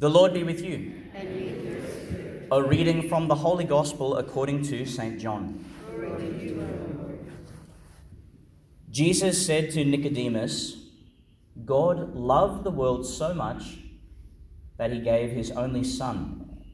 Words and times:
The 0.00 0.08
Lord 0.08 0.32
be 0.32 0.44
with 0.44 0.64
you. 0.64 0.94
A 2.50 2.62
reading 2.62 3.06
from 3.06 3.28
the 3.28 3.34
Holy 3.34 3.64
Gospel 3.64 4.16
according 4.16 4.62
to 4.62 4.86
St. 4.86 5.20
John. 5.20 5.62
Jesus 8.90 9.44
said 9.44 9.70
to 9.72 9.84
Nicodemus, 9.84 10.86
God 11.66 12.14
loved 12.14 12.64
the 12.64 12.70
world 12.70 13.04
so 13.04 13.34
much 13.34 13.80
that 14.78 14.90
he 14.90 15.00
gave 15.00 15.32
his 15.32 15.50
only 15.50 15.84
Son, 15.84 16.64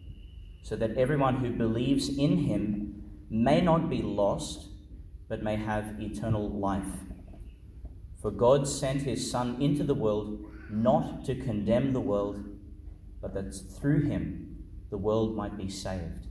so 0.62 0.76
that 0.76 0.96
everyone 0.96 1.38
who 1.38 1.50
believes 1.50 2.08
in 2.08 2.44
him 2.44 3.02
may 3.28 3.60
not 3.60 3.90
be 3.90 4.02
lost, 4.02 4.68
but 5.28 5.42
may 5.42 5.56
have 5.56 6.00
eternal 6.00 6.48
life. 6.48 7.00
For 8.22 8.30
God 8.30 8.68
sent 8.68 9.02
his 9.02 9.28
Son 9.28 9.60
into 9.60 9.82
the 9.82 9.96
world 9.96 10.44
not 10.70 11.24
to 11.24 11.34
condemn 11.34 11.92
the 11.92 12.00
world, 12.00 12.55
but 13.26 13.34
that 13.44 13.52
through 13.80 14.02
him 14.02 14.56
the 14.90 14.98
world 14.98 15.36
might 15.36 15.56
be 15.56 15.68
saved. 15.68 16.28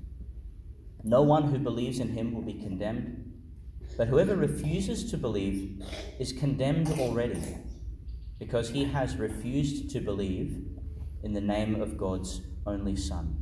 No 1.04 1.22
one 1.22 1.44
who 1.50 1.60
believes 1.60 2.00
in 2.00 2.10
him 2.10 2.34
will 2.34 2.42
be 2.42 2.54
condemned, 2.54 3.34
but 3.98 4.08
whoever 4.08 4.36
refuses 4.36 5.10
to 5.12 5.18
believe 5.18 5.84
is 6.20 6.32
condemned 6.32 6.88
already, 7.00 7.58
because 8.40 8.70
he 8.70 8.86
has 8.86 9.18
refused 9.18 9.90
to 9.92 10.00
believe 10.00 10.66
in 11.24 11.34
the 11.34 11.42
name 11.42 11.82
of 11.82 11.98
God's 11.98 12.42
only 12.66 12.96
Son. 12.96 13.36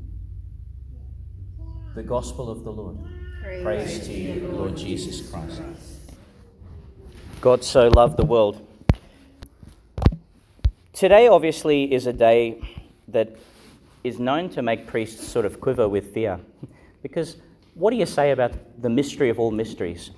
The 1.96 2.04
Gospel 2.04 2.50
of 2.50 2.64
the 2.64 2.72
Lord. 2.72 2.98
Praise, 3.42 3.64
Praise 3.64 4.08
to 4.08 4.14
you, 4.14 4.48
Lord 4.48 4.76
Jesus 4.76 5.30
Christ. 5.30 5.62
God 7.40 7.64
so 7.64 7.90
loved 7.90 8.18
the 8.18 8.26
world. 8.26 8.66
Today, 10.94 11.28
obviously, 11.28 11.94
is 11.94 12.08
a 12.08 12.14
day 12.14 12.83
that 13.08 13.36
is 14.04 14.20
known 14.20 14.50
to 14.50 14.62
make 14.62 14.88
priests 14.88 15.28
sort 15.28 15.46
of 15.46 15.60
quiver 15.62 15.88
with 15.88 16.14
fear. 16.14 16.40
Because 17.02 17.38
what 17.74 17.92
do 17.92 17.98
you 17.98 18.06
say 18.06 18.32
about 18.32 18.54
the 18.82 18.90
mystery 18.90 19.30
of 19.30 19.40
all 19.40 19.52
mysteries? 19.52 20.12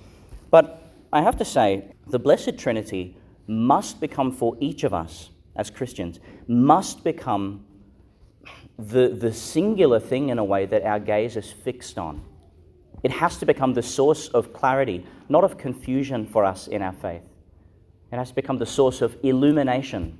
But 0.50 0.82
I 1.12 1.22
have 1.22 1.36
to 1.38 1.44
say, 1.44 1.92
the 2.06 2.18
Blessed 2.18 2.58
Trinity 2.58 3.16
must 3.46 4.00
become 4.00 4.32
for 4.32 4.56
each 4.60 4.84
of 4.84 4.92
us 4.92 5.30
as 5.54 5.70
Christians, 5.70 6.20
must 6.46 7.02
become 7.04 7.64
the, 8.78 9.08
the 9.08 9.32
singular 9.32 9.98
thing 9.98 10.28
in 10.28 10.38
a 10.38 10.44
way 10.44 10.66
that 10.66 10.82
our 10.82 11.00
gaze 11.00 11.36
is 11.36 11.50
fixed 11.50 11.98
on. 11.98 12.22
It 13.02 13.10
has 13.10 13.38
to 13.38 13.46
become 13.46 13.72
the 13.74 13.82
source 13.82 14.28
of 14.28 14.52
clarity, 14.52 15.06
not 15.28 15.44
of 15.44 15.58
confusion 15.58 16.26
for 16.26 16.44
us 16.44 16.66
in 16.66 16.82
our 16.82 16.92
faith. 16.92 17.22
It 18.12 18.16
has 18.16 18.30
to 18.30 18.34
become 18.34 18.58
the 18.58 18.66
source 18.66 19.00
of 19.00 19.16
illumination, 19.22 20.18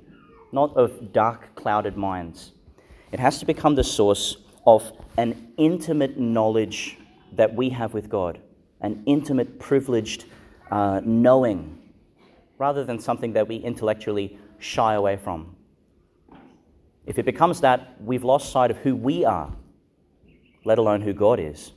not 0.51 0.75
of 0.75 1.13
dark, 1.13 1.55
clouded 1.55 1.97
minds. 1.97 2.53
It 3.11 3.19
has 3.19 3.39
to 3.39 3.45
become 3.45 3.75
the 3.75 3.83
source 3.83 4.37
of 4.65 4.91
an 5.17 5.53
intimate 5.57 6.19
knowledge 6.19 6.97
that 7.33 7.55
we 7.55 7.69
have 7.69 7.93
with 7.93 8.09
God, 8.09 8.39
an 8.81 9.01
intimate, 9.05 9.59
privileged 9.59 10.25
uh, 10.71 11.01
knowing, 11.03 11.77
rather 12.57 12.83
than 12.83 12.99
something 12.99 13.33
that 13.33 13.47
we 13.47 13.57
intellectually 13.57 14.37
shy 14.59 14.95
away 14.95 15.15
from. 15.15 15.55
If 17.05 17.17
it 17.17 17.23
becomes 17.23 17.61
that, 17.61 17.95
we've 18.01 18.25
lost 18.25 18.51
sight 18.51 18.71
of 18.71 18.77
who 18.77 18.93
we 18.93 19.23
are, 19.23 19.53
let 20.65 20.77
alone 20.77 21.01
who 21.01 21.13
God 21.13 21.39
is. 21.39 21.71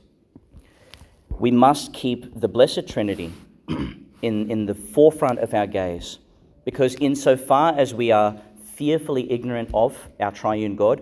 We 1.39 1.51
must 1.51 1.93
keep 1.93 2.37
the 2.37 2.49
Blessed 2.49 2.87
Trinity 2.87 3.31
in, 3.69 4.51
in 4.51 4.65
the 4.65 4.75
forefront 4.75 5.39
of 5.39 5.53
our 5.53 5.67
gaze, 5.67 6.19
because 6.65 6.95
insofar 6.95 7.73
as 7.77 7.93
we 7.93 8.11
are 8.11 8.35
fearfully 8.75 9.31
ignorant 9.31 9.69
of 9.73 9.97
our 10.19 10.31
triune 10.31 10.75
God, 10.75 11.01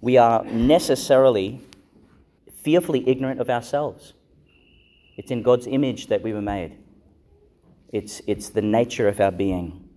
we 0.00 0.16
are 0.16 0.44
necessarily 0.44 1.60
fearfully 2.62 3.08
ignorant 3.08 3.40
of 3.40 3.48
ourselves. 3.48 4.14
It's 5.16 5.30
in 5.30 5.42
God's 5.42 5.66
image 5.66 6.08
that 6.08 6.22
we 6.22 6.32
were 6.32 6.42
made, 6.42 6.76
it's, 7.92 8.20
it's 8.26 8.50
the 8.50 8.62
nature 8.62 9.08
of 9.08 9.20
our 9.20 9.30
being. 9.30 9.88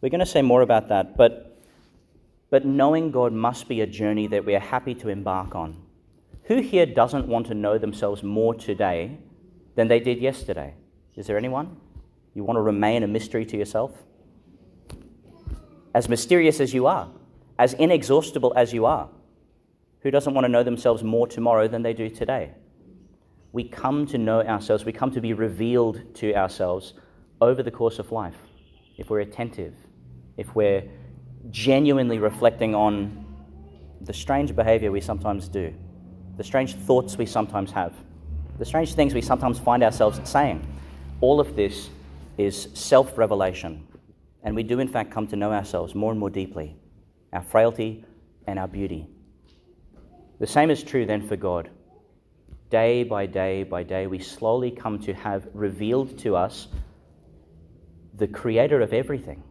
We're 0.00 0.10
going 0.10 0.20
to 0.20 0.26
say 0.26 0.42
more 0.42 0.62
about 0.62 0.88
that, 0.88 1.16
but, 1.16 1.62
but 2.50 2.64
knowing 2.64 3.12
God 3.12 3.32
must 3.32 3.68
be 3.68 3.80
a 3.80 3.86
journey 3.86 4.26
that 4.26 4.44
we 4.44 4.56
are 4.56 4.60
happy 4.60 4.94
to 4.96 5.08
embark 5.08 5.54
on. 5.54 5.80
Who 6.44 6.60
here 6.60 6.86
doesn't 6.86 7.28
want 7.28 7.46
to 7.46 7.54
know 7.54 7.78
themselves 7.78 8.24
more 8.24 8.52
today 8.52 9.16
than 9.76 9.86
they 9.86 10.00
did 10.00 10.18
yesterday? 10.18 10.74
Is 11.14 11.28
there 11.28 11.38
anyone? 11.38 11.76
You 12.34 12.42
want 12.42 12.56
to 12.56 12.62
remain 12.62 13.04
a 13.04 13.06
mystery 13.06 13.46
to 13.46 13.56
yourself? 13.56 13.92
As 15.94 16.08
mysterious 16.08 16.58
as 16.58 16.74
you 16.74 16.86
are, 16.86 17.08
as 17.58 17.74
inexhaustible 17.74 18.52
as 18.56 18.72
you 18.72 18.86
are, 18.86 19.08
who 20.02 20.10
doesn't 20.10 20.34
want 20.34 20.44
to 20.44 20.48
know 20.48 20.62
themselves 20.62 21.02
more 21.02 21.26
tomorrow 21.26 21.68
than 21.68 21.82
they 21.82 21.92
do 21.92 22.08
today? 22.08 22.52
We 23.52 23.64
come 23.64 24.06
to 24.06 24.18
know 24.18 24.42
ourselves, 24.42 24.84
we 24.84 24.92
come 24.92 25.10
to 25.12 25.20
be 25.20 25.32
revealed 25.32 26.14
to 26.16 26.34
ourselves 26.34 26.94
over 27.40 27.62
the 27.62 27.70
course 27.70 27.98
of 27.98 28.12
life 28.12 28.36
if 28.96 29.10
we're 29.10 29.20
attentive, 29.20 29.74
if 30.36 30.54
we're 30.54 30.84
genuinely 31.50 32.18
reflecting 32.18 32.74
on 32.74 33.24
the 34.02 34.12
strange 34.12 34.54
behavior 34.54 34.90
we 34.90 35.00
sometimes 35.00 35.48
do, 35.48 35.72
the 36.36 36.44
strange 36.44 36.74
thoughts 36.74 37.18
we 37.18 37.26
sometimes 37.26 37.70
have, 37.70 37.92
the 38.58 38.64
strange 38.64 38.94
things 38.94 39.14
we 39.14 39.20
sometimes 39.20 39.58
find 39.58 39.82
ourselves 39.82 40.20
saying. 40.28 40.66
All 41.20 41.40
of 41.40 41.54
this 41.54 41.90
is 42.38 42.68
self 42.74 43.16
revelation. 43.16 43.86
And 44.42 44.56
we 44.56 44.64
do, 44.64 44.80
in 44.80 44.88
fact, 44.88 45.12
come 45.12 45.26
to 45.28 45.36
know 45.36 45.52
ourselves 45.52 45.94
more 45.94 46.10
and 46.10 46.18
more 46.18 46.30
deeply, 46.30 46.76
our 47.32 47.42
frailty 47.42 48.04
and 48.46 48.58
our 48.58 48.66
beauty. 48.66 49.08
The 50.42 50.48
same 50.48 50.72
is 50.72 50.82
true 50.82 51.06
then 51.06 51.22
for 51.22 51.36
God. 51.36 51.70
Day 52.68 53.04
by 53.04 53.26
day 53.26 53.62
by 53.62 53.84
day, 53.84 54.08
we 54.08 54.18
slowly 54.18 54.72
come 54.72 54.98
to 55.02 55.14
have 55.14 55.46
revealed 55.54 56.18
to 56.18 56.34
us 56.34 56.66
the 58.14 58.26
creator 58.26 58.80
of 58.80 58.92
everything 58.92 59.44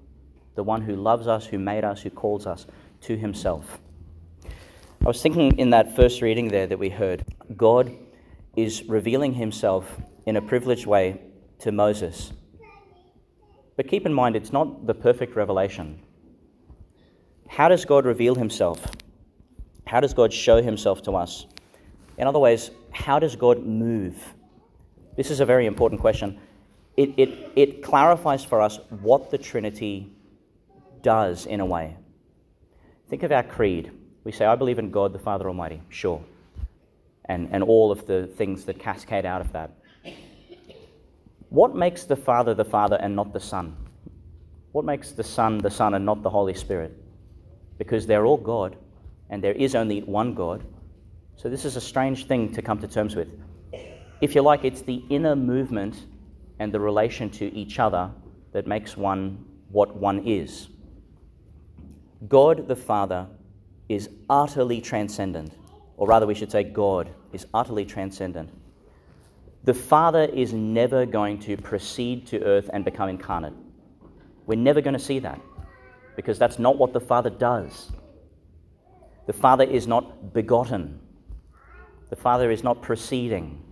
the 0.55 0.63
one 0.63 0.81
who 0.81 0.97
loves 0.97 1.27
us, 1.27 1.45
who 1.45 1.57
made 1.57 1.85
us, 1.85 2.01
who 2.01 2.09
calls 2.09 2.45
us 2.45 2.67
to 3.03 3.15
himself. 3.15 3.79
I 4.43 5.07
was 5.07 5.21
thinking 5.21 5.57
in 5.57 5.69
that 5.69 5.95
first 5.95 6.21
reading 6.21 6.49
there 6.49 6.67
that 6.67 6.77
we 6.77 6.89
heard, 6.89 7.23
God 7.55 7.97
is 8.57 8.83
revealing 8.83 9.35
himself 9.35 9.95
in 10.25 10.35
a 10.35 10.41
privileged 10.41 10.87
way 10.87 11.21
to 11.59 11.71
Moses. 11.71 12.33
But 13.77 13.87
keep 13.87 14.05
in 14.05 14.13
mind, 14.13 14.35
it's 14.35 14.51
not 14.51 14.87
the 14.87 14.93
perfect 14.93 15.37
revelation. 15.37 16.01
How 17.47 17.69
does 17.69 17.85
God 17.85 18.05
reveal 18.05 18.35
himself? 18.35 18.85
How 19.91 19.99
does 19.99 20.13
God 20.13 20.31
show 20.31 20.61
himself 20.61 21.01
to 21.01 21.17
us? 21.17 21.47
In 22.17 22.25
other 22.25 22.39
ways, 22.39 22.71
how 22.91 23.19
does 23.19 23.35
God 23.35 23.65
move? 23.65 24.15
This 25.17 25.29
is 25.29 25.41
a 25.41 25.45
very 25.45 25.65
important 25.65 25.99
question. 25.99 26.39
It, 26.95 27.09
it, 27.17 27.51
it 27.57 27.83
clarifies 27.83 28.45
for 28.45 28.61
us 28.61 28.79
what 29.01 29.31
the 29.31 29.37
Trinity 29.37 30.09
does 31.01 31.45
in 31.45 31.59
a 31.59 31.65
way. 31.65 31.97
Think 33.09 33.23
of 33.23 33.33
our 33.33 33.43
creed. 33.43 33.91
We 34.23 34.31
say, 34.31 34.45
I 34.45 34.55
believe 34.55 34.79
in 34.79 34.91
God 34.91 35.11
the 35.11 35.19
Father 35.19 35.49
Almighty, 35.49 35.81
sure. 35.89 36.23
And, 37.25 37.49
and 37.51 37.61
all 37.61 37.91
of 37.91 38.05
the 38.05 38.27
things 38.27 38.63
that 38.67 38.79
cascade 38.79 39.25
out 39.25 39.41
of 39.41 39.51
that. 39.51 39.71
What 41.49 41.75
makes 41.75 42.05
the 42.05 42.15
Father 42.15 42.53
the 42.53 42.63
Father 42.63 42.95
and 43.01 43.13
not 43.13 43.33
the 43.33 43.41
Son? 43.41 43.75
What 44.71 44.85
makes 44.85 45.11
the 45.11 45.23
Son 45.25 45.57
the 45.57 45.69
Son 45.69 45.95
and 45.95 46.05
not 46.05 46.23
the 46.23 46.29
Holy 46.29 46.53
Spirit? 46.53 46.97
Because 47.77 48.07
they're 48.07 48.25
all 48.25 48.37
God, 48.37 48.77
and 49.31 49.43
there 49.43 49.53
is 49.53 49.73
only 49.73 50.03
one 50.03 50.35
God. 50.35 50.63
So 51.37 51.49
this 51.49 51.65
is 51.65 51.75
a 51.75 51.81
strange 51.81 52.27
thing 52.27 52.53
to 52.53 52.61
come 52.61 52.77
to 52.79 52.87
terms 52.87 53.15
with. 53.15 53.29
If 54.19 54.35
you 54.35 54.43
like, 54.43 54.63
it's 54.63 54.83
the 54.83 55.03
inner 55.09 55.35
movement 55.35 55.95
and 56.59 56.71
the 56.71 56.79
relation 56.79 57.31
to 57.31 57.51
each 57.55 57.79
other 57.79 58.11
that 58.51 58.67
makes 58.67 58.95
one 58.95 59.43
what 59.69 59.95
one 59.95 60.27
is. 60.27 60.67
God 62.27 62.67
the 62.67 62.75
Father 62.75 63.25
is 63.89 64.09
utterly 64.29 64.79
transcendent, 64.79 65.53
or 65.97 66.07
rather, 66.07 66.27
we 66.27 66.35
should 66.35 66.51
say, 66.51 66.63
God 66.63 67.09
is 67.33 67.47
utterly 67.53 67.85
transcendent. 67.85 68.49
The 69.63 69.73
Father 69.73 70.25
is 70.25 70.53
never 70.53 71.05
going 71.05 71.39
to 71.39 71.57
proceed 71.57 72.27
to 72.27 72.43
earth 72.43 72.69
and 72.73 72.85
become 72.85 73.09
incarnate. 73.09 73.53
We're 74.45 74.55
never 74.55 74.81
going 74.81 74.93
to 74.93 74.99
see 74.99 75.19
that 75.19 75.39
because 76.15 76.37
that's 76.37 76.59
not 76.59 76.77
what 76.77 76.93
the 76.93 76.99
Father 76.99 77.29
does. 77.29 77.91
The 79.31 79.37
Father 79.37 79.63
is 79.63 79.87
not 79.87 80.33
begotten, 80.33 80.99
the 82.09 82.17
Father 82.17 82.51
is 82.51 82.65
not 82.65 82.81
proceeding, 82.81 83.63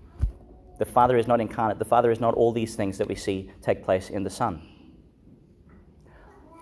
the 0.78 0.86
Father 0.86 1.18
is 1.18 1.28
not 1.28 1.42
incarnate, 1.42 1.80
the 1.80 1.84
Father 1.84 2.12
is 2.12 2.22
not 2.22 2.34
all 2.36 2.54
these 2.54 2.76
things 2.76 2.98
that 2.98 3.10
we 3.10 3.16
see 3.16 3.52
take 3.62 3.84
place 3.84 4.10
in 4.10 4.24
the 4.24 4.30
Son. 4.30 4.62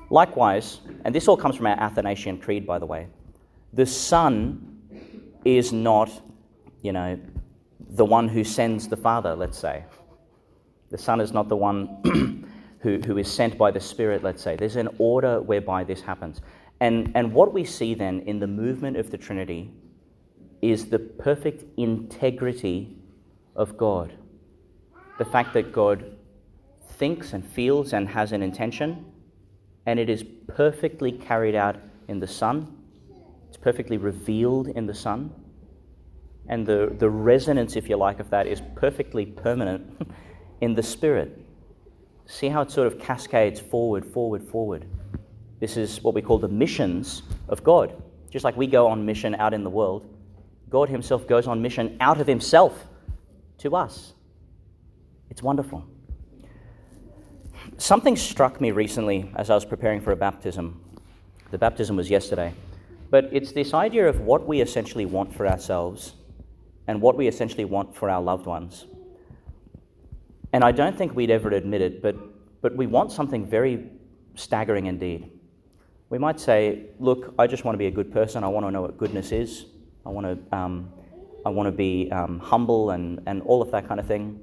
Likewise, 0.10 0.80
and 1.06 1.14
this 1.14 1.28
all 1.28 1.38
comes 1.38 1.56
from 1.56 1.68
our 1.68 1.80
Athanasian 1.80 2.40
Creed, 2.40 2.66
by 2.66 2.80
the 2.80 2.88
way, 2.88 3.06
the 3.72 3.86
Son 3.86 4.82
is 5.46 5.72
not, 5.72 6.10
you 6.82 6.92
know, 6.92 7.20
the 7.92 8.04
one 8.04 8.28
who 8.28 8.44
sends 8.44 8.88
the 8.88 8.98
Father, 8.98 9.36
let's 9.36 9.60
say. 9.60 9.86
The 10.90 10.98
Son 10.98 11.22
is 11.22 11.32
not 11.34 11.50
the 11.50 11.56
one 11.56 12.50
who, 12.80 12.98
who 13.06 13.20
is 13.20 13.32
sent 13.32 13.60
by 13.60 13.70
the 13.70 13.80
Spirit, 13.80 14.24
let's 14.24 14.42
say. 14.42 14.56
There's 14.56 14.76
an 14.76 14.90
order 14.98 15.40
whereby 15.40 15.84
this 15.84 16.02
happens. 16.02 16.42
And, 16.79 17.12
and 17.15 17.33
what 17.33 17.53
we 17.53 17.63
see 17.63 17.94
then 17.94 18.21
in 18.21 18.39
the 18.39 18.47
movement 18.47 18.97
of 18.97 19.09
the 19.09 19.18
Trinity 19.18 19.71
is 20.62 20.89
the 20.89 21.00
perfect 21.00 21.63
integrity 21.77 22.95
of 23.56 23.77
God. 23.77 24.13
The 25.18 25.25
fact 25.25 25.53
that 25.53 25.71
God 25.71 26.18
thinks 26.97 27.33
and 27.33 27.45
feels 27.45 27.94
and 27.94 28.07
has 28.07 28.31
an 28.31 28.44
intention, 28.44 29.06
and 29.85 30.00
it 30.00 30.09
is 30.09 30.24
perfectly 30.47 31.12
carried 31.12 31.56
out 31.56 31.77
in 32.07 32.19
the 32.19 32.27
Son, 32.27 32.75
it's 33.47 33.57
perfectly 33.57 33.97
revealed 33.97 34.68
in 34.68 34.85
the 34.85 34.94
Son, 34.94 35.31
and 36.50 36.65
the, 36.65 36.95
the 36.97 37.09
resonance, 37.09 37.75
if 37.75 37.89
you 37.89 37.97
like, 37.97 38.19
of 38.19 38.29
that 38.29 38.47
is 38.47 38.62
perfectly 38.75 39.25
permanent 39.25 40.01
in 40.62 40.74
the 40.74 40.83
Spirit. 40.83 41.41
See 42.25 42.50
how 42.50 42.62
it 42.62 42.71
sort 42.71 42.88
of 42.88 43.00
cascades 43.00 43.59
forward, 43.59 44.06
forward, 44.06 44.44
forward. 44.44 44.85
This 45.59 45.77
is 45.77 46.04
what 46.04 46.13
we 46.13 46.21
call 46.21 46.38
the 46.38 46.48
missions 46.48 47.24
of 47.50 47.63
God. 47.63 48.01
Just 48.30 48.44
like 48.44 48.56
we 48.56 48.68
go 48.68 48.88
on 48.88 49.06
mission 49.06 49.36
out 49.36 49.54
in 49.54 49.63
the 49.63 49.69
world, 49.69 50.07
God 50.69 50.89
Himself 50.89 51.27
goes 51.27 51.48
on 51.48 51.62
mission 51.62 51.98
out 52.00 52.19
of 52.19 52.27
Himself 52.27 52.88
to 53.59 53.75
us. 53.75 54.13
It's 55.30 55.42
wonderful. 55.42 55.86
Something 57.77 58.15
struck 58.15 58.62
me 58.62 58.71
recently 58.71 59.31
as 59.36 59.50
I 59.50 59.56
was 59.56 59.65
preparing 59.65 60.01
for 60.01 60.12
a 60.12 60.15
baptism. 60.15 60.81
The 61.51 61.57
baptism 61.57 61.95
was 61.95 62.10
yesterday. 62.10 62.53
But 63.10 63.30
it's 63.31 63.51
this 63.51 63.74
idea 63.74 64.07
of 64.07 64.19
what 64.21 64.45
we 64.45 64.62
essentially 64.62 65.06
want 65.06 65.33
for 65.33 65.48
ourselves 65.48 66.13
and 66.88 67.01
what 67.01 67.15
we 67.18 67.27
essentially 67.27 67.65
want 67.65 67.95
for 67.95 68.10
our 68.10 68.21
loved 68.21 68.45
ones. 68.45 68.86
And 70.53 70.63
I 70.63 70.71
don't 70.71 70.98
think 70.98 71.15
we'd 71.15 71.30
ever 71.30 71.50
admit 71.50 71.81
it, 71.81 72.01
but, 72.01 72.15
but 72.62 72.75
we 72.75 72.88
want 72.88 73.12
something 73.12 73.45
very 73.45 73.89
staggering 74.36 74.86
indeed. 74.86 75.31
We 76.09 76.18
might 76.18 76.39
say, 76.39 76.86
Look, 77.00 77.33
I 77.38 77.48
just 77.48 77.65
want 77.65 77.74
to 77.74 77.80
be 77.80 77.88
a 77.88 77.92
good 77.92 78.12
person. 78.12 78.44
I 78.44 78.48
want 78.48 78.65
to 78.65 78.71
know 78.71 78.81
what 78.81 78.98
goodness 78.98 79.31
is. 79.31 79.65
I 80.06 80.09
want 80.09 80.25
to, 80.25 80.56
um, 80.56 80.92
I 81.45 81.50
want 81.50 81.68
to 81.68 81.71
be 81.71 82.09
um, 82.12 82.39
humble 82.39 82.92
and, 82.92 83.21
and 83.25 83.42
all 83.42 83.62
of 83.62 83.71
that 83.71 83.88
kind 83.88 84.00
of 84.00 84.07
thing. 84.07 84.39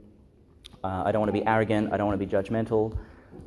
Uh, 0.82 1.02
I 1.06 1.12
don't 1.12 1.20
want 1.20 1.28
to 1.28 1.40
be 1.40 1.46
arrogant. 1.46 1.92
I 1.92 1.96
don't 1.96 2.06
want 2.06 2.20
to 2.20 2.26
be 2.26 2.30
judgmental. 2.30 2.96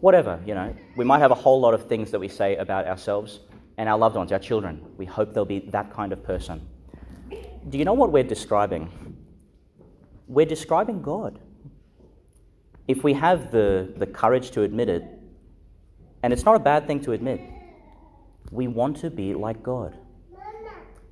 Whatever, 0.01 0.41
you 0.45 0.55
know. 0.55 0.75
We 0.95 1.05
might 1.05 1.19
have 1.19 1.31
a 1.31 1.35
whole 1.35 1.59
lot 1.59 1.73
of 1.73 1.87
things 1.87 2.11
that 2.11 2.19
we 2.19 2.27
say 2.27 2.55
about 2.55 2.87
ourselves 2.87 3.41
and 3.77 3.87
our 3.87 3.97
loved 3.97 4.15
ones, 4.15 4.31
our 4.31 4.39
children. 4.39 4.83
We 4.97 5.05
hope 5.05 5.33
they'll 5.33 5.45
be 5.45 5.59
that 5.69 5.91
kind 5.91 6.11
of 6.11 6.23
person. 6.23 6.67
Do 7.69 7.77
you 7.77 7.85
know 7.85 7.93
what 7.93 8.11
we're 8.11 8.23
describing? 8.23 8.91
We're 10.27 10.45
describing 10.45 11.01
God 11.01 11.39
if 12.87 13.03
we 13.03 13.13
have 13.13 13.51
the, 13.51 13.93
the 13.97 14.07
courage 14.07 14.51
to 14.51 14.63
admit 14.63 14.89
it, 14.89 15.03
and 16.23 16.31
it's 16.33 16.45
not 16.45 16.55
a 16.55 16.59
bad 16.59 16.87
thing 16.87 17.01
to 17.01 17.11
admit, 17.11 17.41
we 18.51 18.67
want 18.67 18.97
to 18.97 19.09
be 19.09 19.33
like 19.33 19.63
God. 19.63 19.97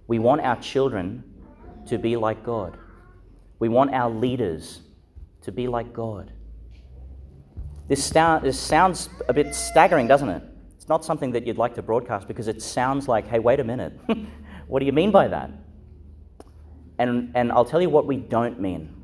We 0.07 0.19
want 0.19 0.41
our 0.41 0.59
children 0.61 1.23
to 1.87 1.97
be 1.97 2.15
like 2.15 2.43
God. 2.43 2.77
We 3.59 3.69
want 3.69 3.93
our 3.93 4.09
leaders 4.09 4.81
to 5.41 5.51
be 5.51 5.67
like 5.67 5.93
God. 5.93 6.31
This, 7.87 8.09
this 8.09 8.59
sounds 8.59 9.09
a 9.27 9.33
bit 9.33 9.53
staggering, 9.53 10.07
doesn't 10.07 10.29
it? 10.29 10.43
It's 10.75 10.89
not 10.89 11.05
something 11.05 11.31
that 11.31 11.45
you'd 11.45 11.57
like 11.57 11.75
to 11.75 11.81
broadcast 11.81 12.27
because 12.27 12.47
it 12.47 12.61
sounds 12.61 13.07
like, 13.07 13.27
hey, 13.27 13.39
wait 13.39 13.59
a 13.59 13.63
minute. 13.63 13.99
what 14.67 14.79
do 14.79 14.85
you 14.85 14.91
mean 14.91 15.11
by 15.11 15.27
that? 15.27 15.51
And, 16.97 17.31
and 17.35 17.51
I'll 17.51 17.65
tell 17.65 17.81
you 17.81 17.89
what 17.89 18.05
we 18.05 18.17
don't 18.17 18.59
mean 18.59 18.95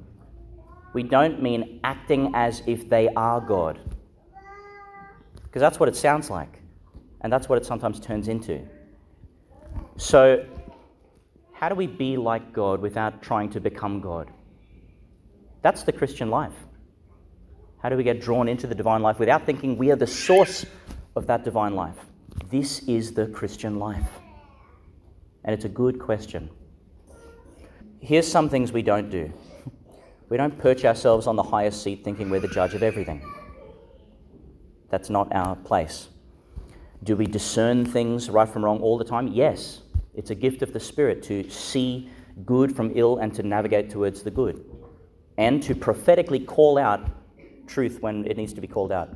we 0.93 1.03
don't 1.03 1.41
mean 1.41 1.79
acting 1.83 2.31
as 2.33 2.63
if 2.67 2.89
they 2.89 3.09
are 3.09 3.39
God. 3.39 3.79
Because 5.43 5.61
that's 5.61 5.79
what 5.79 5.89
it 5.89 5.95
sounds 5.95 6.29
like. 6.29 6.60
And 7.21 7.31
that's 7.31 7.47
what 7.47 7.57
it 7.57 7.65
sometimes 7.65 7.99
turns 7.99 8.27
into. 8.27 8.61
So, 9.97 10.45
how 11.53 11.69
do 11.69 11.75
we 11.75 11.87
be 11.87 12.17
like 12.17 12.53
God 12.53 12.81
without 12.81 13.21
trying 13.21 13.51
to 13.51 13.59
become 13.59 14.01
God? 14.01 14.31
That's 15.61 15.83
the 15.83 15.91
Christian 15.91 16.29
life. 16.29 16.55
How 17.81 17.89
do 17.89 17.95
we 17.95 18.03
get 18.03 18.19
drawn 18.21 18.47
into 18.47 18.67
the 18.67 18.75
divine 18.75 19.01
life 19.01 19.19
without 19.19 19.45
thinking 19.45 19.77
we 19.77 19.91
are 19.91 19.95
the 19.95 20.07
source 20.07 20.65
of 21.15 21.27
that 21.27 21.43
divine 21.43 21.75
life? 21.75 21.97
This 22.49 22.79
is 22.87 23.13
the 23.13 23.27
Christian 23.27 23.79
life. 23.79 24.09
And 25.43 25.53
it's 25.53 25.65
a 25.65 25.69
good 25.69 25.99
question. 25.99 26.49
Here's 27.99 28.27
some 28.27 28.49
things 28.49 28.71
we 28.71 28.81
don't 28.81 29.09
do. 29.09 29.31
We 30.29 30.37
don't 30.37 30.57
perch 30.57 30.85
ourselves 30.85 31.27
on 31.27 31.35
the 31.35 31.43
highest 31.43 31.83
seat 31.83 32.03
thinking 32.03 32.29
we're 32.29 32.39
the 32.39 32.47
judge 32.47 32.73
of 32.73 32.81
everything. 32.81 33.21
That's 34.89 35.09
not 35.09 35.33
our 35.33 35.55
place. 35.55 36.07
Do 37.03 37.15
we 37.15 37.25
discern 37.25 37.85
things 37.85 38.29
right 38.29 38.47
from 38.47 38.63
wrong 38.63 38.79
all 38.79 38.97
the 38.97 39.05
time? 39.05 39.27
Yes. 39.29 39.81
It's 40.13 40.29
a 40.29 40.35
gift 40.35 40.61
of 40.61 40.73
the 40.73 40.79
Spirit 40.79 41.23
to 41.23 41.49
see 41.49 42.09
good 42.45 42.75
from 42.75 42.91
ill 42.95 43.17
and 43.17 43.33
to 43.35 43.43
navigate 43.43 43.89
towards 43.89 44.23
the 44.23 44.31
good. 44.31 44.63
And 45.37 45.63
to 45.63 45.73
prophetically 45.73 46.39
call 46.39 46.77
out 46.77 47.09
truth 47.67 48.01
when 48.01 48.25
it 48.25 48.37
needs 48.37 48.53
to 48.53 48.61
be 48.61 48.67
called 48.67 48.91
out 48.91 49.09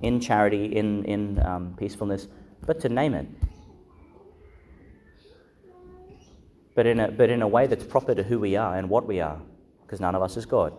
in 0.00 0.20
charity, 0.20 0.76
in, 0.76 1.04
in 1.04 1.42
um, 1.44 1.74
peacefulness, 1.78 2.28
but 2.66 2.80
to 2.80 2.88
name 2.88 3.14
it. 3.14 3.26
But 6.74 6.86
in, 6.86 7.00
a, 7.00 7.10
but 7.10 7.28
in 7.28 7.42
a 7.42 7.48
way 7.48 7.66
that's 7.66 7.84
proper 7.84 8.14
to 8.14 8.22
who 8.22 8.38
we 8.38 8.56
are 8.56 8.76
and 8.76 8.88
what 8.88 9.06
we 9.06 9.20
are 9.20 9.40
because 9.82 10.00
none 10.00 10.14
of 10.14 10.22
us 10.22 10.38
is 10.38 10.46
God. 10.46 10.72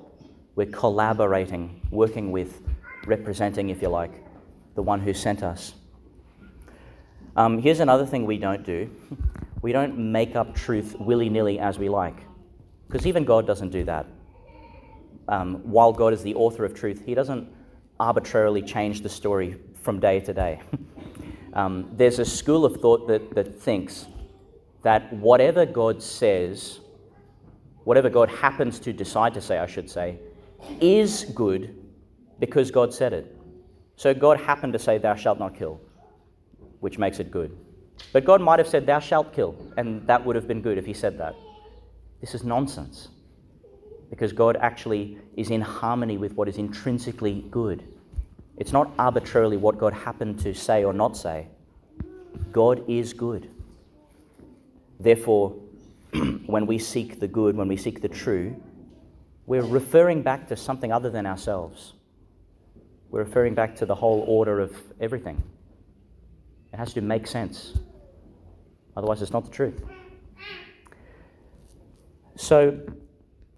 We're 0.55 0.71
collaborating, 0.71 1.81
working 1.91 2.31
with, 2.31 2.61
representing, 3.05 3.69
if 3.69 3.81
you 3.81 3.89
like, 3.89 4.23
the 4.73 4.81
one 4.81 4.99
who 4.99 5.13
sent 5.13 5.43
us. 5.43 5.75
Um, 7.35 7.57
here's 7.57 7.79
another 7.79 8.05
thing 8.05 8.25
we 8.25 8.37
don't 8.37 8.63
do 8.63 8.89
we 9.61 9.71
don't 9.71 9.97
make 9.97 10.35
up 10.35 10.55
truth 10.55 10.95
willy 10.99 11.29
nilly 11.29 11.59
as 11.59 11.79
we 11.79 11.89
like, 11.89 12.17
because 12.87 13.07
even 13.07 13.23
God 13.23 13.47
doesn't 13.47 13.69
do 13.69 13.83
that. 13.85 14.05
Um, 15.27 15.55
while 15.63 15.93
God 15.93 16.13
is 16.13 16.21
the 16.21 16.35
author 16.35 16.65
of 16.65 16.73
truth, 16.73 17.01
He 17.05 17.15
doesn't 17.15 17.47
arbitrarily 17.99 18.61
change 18.61 19.01
the 19.01 19.09
story 19.09 19.57
from 19.81 19.99
day 19.99 20.19
to 20.19 20.33
day. 20.33 20.61
um, 21.53 21.89
there's 21.93 22.19
a 22.19 22.25
school 22.25 22.65
of 22.65 22.81
thought 22.81 23.07
that, 23.07 23.33
that 23.35 23.61
thinks 23.61 24.07
that 24.81 25.11
whatever 25.13 25.65
God 25.65 26.01
says 26.01 26.81
whatever 27.83 28.09
God 28.09 28.29
happens 28.29 28.79
to 28.79 28.93
decide 28.93 29.33
to 29.33 29.41
say, 29.41 29.59
I 29.59 29.65
should 29.65 29.89
say, 29.89 30.17
is 30.79 31.25
good 31.35 31.75
because 32.39 32.71
God 32.71 32.93
said 32.93 33.13
it. 33.13 33.35
So 33.95 34.13
God 34.13 34.39
happened 34.39 34.73
to 34.73 34.79
say, 34.79 34.97
Thou 34.97 35.15
shalt 35.15 35.39
not 35.39 35.55
kill, 35.55 35.79
which 36.83 36.97
makes 36.97 37.19
it 37.21 37.31
good. 37.31 37.55
But 38.11 38.25
God 38.25 38.41
might 38.41 38.59
have 38.59 38.67
said, 38.67 38.85
Thou 38.85 38.99
shalt 38.99 39.33
kill, 39.33 39.55
and 39.77 40.05
that 40.05 40.25
would 40.25 40.35
have 40.35 40.49
been 40.49 40.61
good 40.61 40.77
if 40.77 40.85
He 40.85 40.93
said 40.93 41.17
that. 41.17 41.33
This 42.19 42.35
is 42.35 42.43
nonsense 42.43 43.07
because 44.09 44.33
God 44.33 44.57
actually 44.57 45.17
is 45.37 45.49
in 45.49 45.61
harmony 45.61 46.17
with 46.17 46.33
what 46.33 46.49
is 46.49 46.57
intrinsically 46.57 47.45
good. 47.49 47.83
It's 48.57 48.73
not 48.73 48.91
arbitrarily 48.99 49.55
what 49.55 49.77
God 49.77 49.93
happened 49.93 50.39
to 50.39 50.53
say 50.53 50.83
or 50.83 50.91
not 50.91 51.15
say. 51.15 51.47
God 52.51 52.83
is 52.89 53.13
good. 53.13 53.49
Therefore, 54.99 55.55
when 56.45 56.67
we 56.67 56.77
seek 56.77 57.21
the 57.21 57.29
good, 57.29 57.55
when 57.55 57.69
we 57.69 57.77
seek 57.77 58.01
the 58.01 58.09
true, 58.09 58.61
we're 59.45 59.63
referring 59.63 60.21
back 60.21 60.49
to 60.49 60.57
something 60.57 60.91
other 60.91 61.09
than 61.09 61.25
ourselves. 61.25 61.93
We're 63.09 63.23
referring 63.23 63.53
back 63.53 63.77
to 63.77 63.85
the 63.85 63.95
whole 63.95 64.25
order 64.27 64.59
of 64.59 64.75
everything. 64.99 65.41
It 66.73 66.77
has 66.77 66.93
to 66.93 67.01
make 67.01 67.27
sense. 67.27 67.77
Otherwise, 68.97 69.21
it's 69.21 69.31
not 69.31 69.45
the 69.45 69.51
truth. 69.51 69.83
So, 72.35 72.79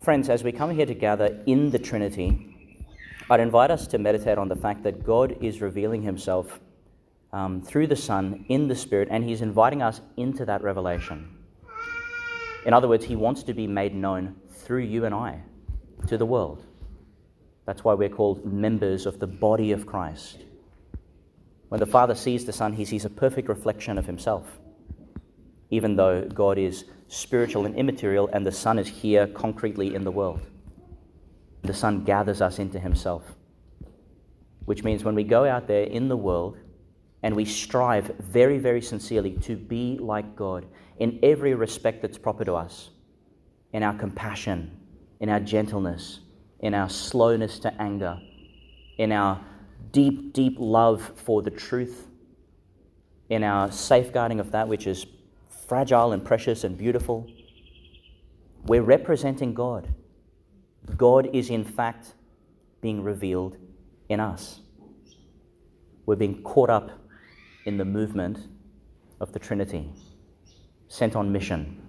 friends, 0.02 0.30
as 0.30 0.44
we 0.44 0.52
come 0.52 0.70
here 0.72 0.86
to 0.86 0.94
gather 0.94 1.42
in 1.46 1.72
the 1.72 1.80
Trinity, 1.80 2.78
I'd 3.30 3.40
invite 3.40 3.72
us 3.72 3.88
to 3.88 3.98
meditate 3.98 4.38
on 4.38 4.50
the 4.50 4.56
fact 4.56 4.84
that 4.84 5.04
God 5.04 5.38
is 5.42 5.62
revealing 5.62 6.02
Himself 6.04 6.60
um, 7.32 7.62
through 7.62 7.88
the 7.88 7.96
Son 7.96 8.46
in 8.50 8.68
the 8.68 8.76
Spirit, 8.76 9.08
and 9.10 9.24
He's 9.24 9.42
inviting 9.42 9.82
us 9.82 10.02
into 10.18 10.46
that 10.46 10.62
revelation. 10.62 11.36
In 12.66 12.74
other 12.74 12.88
words, 12.88 13.06
he 13.06 13.16
wants 13.16 13.44
to 13.44 13.54
be 13.54 13.68
made 13.68 13.94
known 13.94 14.36
through 14.52 14.82
you 14.82 15.06
and 15.06 15.14
I 15.14 15.42
to 16.08 16.18
the 16.18 16.26
world. 16.26 16.66
That's 17.66 17.84
why 17.84 17.94
we're 17.94 18.10
called 18.10 18.44
members 18.46 19.06
of 19.06 19.20
the 19.20 19.28
body 19.28 19.72
of 19.72 19.86
Christ. 19.86 20.40
When 21.76 21.82
the 21.82 21.86
Father 21.88 22.16
sees 22.16 22.46
the 22.46 22.54
Son, 22.54 22.72
he 22.72 22.86
sees 22.86 23.04
a 23.04 23.10
perfect 23.10 23.50
reflection 23.50 23.98
of 23.98 24.06
himself, 24.06 24.60
even 25.72 25.98
though 25.98 26.22
God 26.22 26.58
is 26.58 26.86
spiritual 27.10 27.66
and 27.66 27.76
immaterial 27.76 28.30
and 28.32 28.46
the 28.46 28.52
Son 28.54 28.80
is 28.80 28.88
here 28.88 29.28
concretely 29.28 29.94
in 29.94 30.06
the 30.06 30.10
world. 30.10 30.40
The 31.64 31.74
Son 31.74 32.06
gathers 32.06 32.40
us 32.40 32.60
into 32.60 32.80
himself, 32.80 33.36
which 34.64 34.86
means 34.86 35.04
when 35.04 35.16
we 35.16 35.26
go 35.26 35.44
out 35.44 35.68
there 35.68 35.84
in 35.84 36.08
the 36.08 36.16
world 36.16 36.58
and 37.24 37.36
we 37.36 37.44
strive 37.44 38.06
very, 38.20 38.58
very 38.58 38.82
sincerely 38.82 39.34
to 39.40 39.58
be 39.58 39.98
like 40.00 40.34
God, 40.38 40.66
in 41.00 41.20
every 41.24 41.56
respect 41.56 42.02
that's 42.02 42.18
proper 42.18 42.46
to 42.46 42.54
us 42.54 42.92
in 43.74 43.84
our 43.84 43.96
compassion, 43.96 44.80
in 45.20 45.28
our 45.28 45.42
gentleness, 45.42 46.22
in 46.62 46.74
our 46.74 46.88
slowness 46.88 47.60
to 47.60 47.82
anger, 47.82 48.18
in 48.98 49.12
our 49.12 49.46
deep, 49.92 50.34
deep 50.34 50.56
love 50.58 51.12
for 51.16 51.42
the 51.42 51.52
truth, 51.52 52.08
in 53.30 53.44
our 53.44 53.72
safeguarding 53.72 54.40
of 54.40 54.52
that 54.52 54.68
which 54.68 54.88
is 54.88 55.06
fragile 55.68 56.12
and 56.12 56.24
precious 56.24 56.64
and 56.64 56.78
beautiful, 56.78 57.28
we're 58.66 58.84
representing 58.84 59.54
God. 59.54 59.88
God 60.98 61.30
is, 61.34 61.50
in 61.50 61.64
fact, 61.64 62.14
being 62.82 63.04
revealed 63.04 63.58
in 64.10 64.20
us. 64.20 64.60
We're 66.06 66.16
being 66.16 66.44
caught 66.44 66.70
up 66.70 66.92
in 67.66 67.78
the 67.78 67.86
movement 67.86 68.48
of 69.20 69.32
the 69.32 69.40
Trinity, 69.40 69.90
sent 70.88 71.16
on 71.16 71.32
mission. 71.32 71.82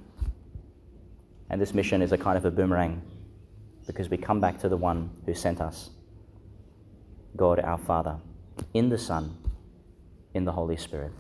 And 1.51 1.61
this 1.61 1.75
mission 1.75 2.01
is 2.01 2.13
a 2.13 2.19
kind 2.19 2.39
of 2.39 2.47
a 2.47 2.51
boomerang 2.51 3.03
because 3.87 4.09
we 4.09 4.17
come 4.17 4.41
back 4.41 4.59
to 4.61 4.69
the 4.69 4.77
one 4.77 5.11
who 5.27 5.35
sent 5.35 5.61
us 5.61 5.91
God 7.37 7.61
our 7.61 7.79
Father, 7.79 8.17
in 8.73 8.89
the 8.89 8.99
Son, 8.99 9.37
in 10.35 10.45
the 10.45 10.53
Holy 10.53 10.77
Spirit. 10.77 11.13